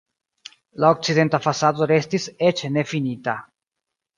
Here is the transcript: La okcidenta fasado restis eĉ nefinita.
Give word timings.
La 0.83 0.89
okcidenta 0.95 1.39
fasado 1.47 1.89
restis 1.93 2.27
eĉ 2.49 2.65
nefinita. 2.79 3.37